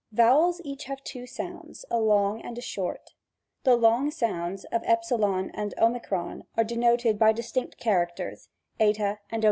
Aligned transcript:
Vowels 0.11 0.57
have 0.57 0.65
each 0.65 0.87
two 1.03 1.27
sounds, 1.27 1.85
a 1.91 1.99
long 1.99 2.41
and 2.41 2.57
a 2.57 2.61
short. 2.61 3.13
The 3.65 3.75
long 3.75 4.09
sounds 4.09 4.63
of 4.71 4.81
s 4.83 5.11
and 5.11 5.73
o 5.77 6.01
are 6.57 6.63
denoted 6.63 7.19
by 7.19 7.31
distinct 7.31 7.79
charac 7.79 8.15
ters, 8.15 8.49
1/ 8.79 9.17
and 9.29 9.33
<o. 9.39 9.39